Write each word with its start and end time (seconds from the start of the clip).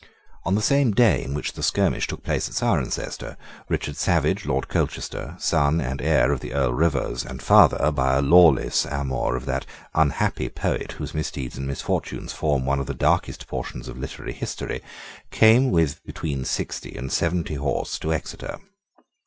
On 0.45 0.55
the 0.55 0.91
day 0.95 1.25
on 1.25 1.35
which 1.35 1.53
the 1.53 1.61
skirmish 1.61 2.07
took 2.07 2.23
place 2.23 2.49
at 2.49 2.55
Cirencester, 2.55 3.37
Richard 3.69 3.95
Savage, 3.97 4.47
Lord 4.47 4.67
Colchester, 4.67 5.35
son 5.37 5.79
and 5.79 6.01
heir 6.01 6.31
of 6.31 6.39
the 6.39 6.53
Earl 6.55 6.73
Rivers, 6.73 7.23
and 7.23 7.39
father, 7.39 7.91
by 7.91 8.15
a 8.15 8.21
lawless 8.23 8.83
amour, 8.85 9.35
of 9.35 9.45
that 9.45 9.67
unhappy 9.93 10.49
poet 10.49 10.93
whose 10.93 11.13
misdeeds 11.13 11.55
and 11.55 11.67
misfortunes 11.67 12.33
form 12.33 12.65
one 12.65 12.79
of 12.79 12.87
the 12.87 12.95
darkest 12.95 13.47
portions 13.47 13.87
of 13.87 13.99
literary 13.99 14.33
history, 14.33 14.81
came 15.29 15.69
with 15.69 16.03
between 16.03 16.45
sixty 16.45 16.95
and 16.97 17.11
seventy 17.11 17.53
horse 17.53 17.99
to 17.99 18.11
Exeter. 18.11 18.57